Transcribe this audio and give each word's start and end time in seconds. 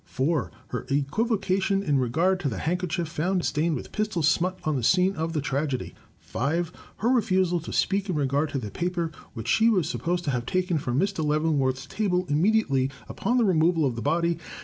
4. 0.05 0.51
Her 0.69 0.87
equivocation 0.89 1.83
in 1.83 1.99
regard 1.99 2.39
to 2.39 2.49
the 2.49 2.57
handkerchief 2.57 3.07
found 3.07 3.45
stained 3.45 3.75
with 3.75 3.91
pistol 3.91 4.23
smut 4.23 4.57
on 4.63 4.75
the 4.75 4.81
scene 4.81 5.15
of 5.15 5.33
the 5.33 5.41
tragedy. 5.41 5.93
5. 6.21 6.71
Her 6.97 7.09
refusal 7.09 7.59
to 7.59 7.71
speak 7.71 8.09
in 8.09 8.15
regard 8.15 8.49
to 8.49 8.57
the 8.57 8.71
paper 8.71 9.11
which 9.35 9.47
she 9.47 9.69
was 9.69 9.87
sup 9.87 10.01
posed 10.01 10.23
to 10.23 10.31
have 10.31 10.47
taken 10.47 10.79
from 10.79 10.99
Mr. 10.99 11.23
Leavenworth's 11.23 11.85
table 11.85 12.25
immediately 12.29 12.89
upon 13.07 13.37
the 13.37 13.45
removal 13.45 13.85
of 13.85 13.95
the 13.95 14.01
body. 14.01 14.39